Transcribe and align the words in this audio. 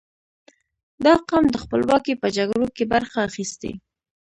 •دا 1.05 1.13
قوم 1.29 1.45
د 1.51 1.55
خپلواکۍ 1.63 2.13
په 2.21 2.27
جګړو 2.37 2.67
کې 2.75 2.83
برخه 2.93 3.17
اخیستې. 3.29 3.71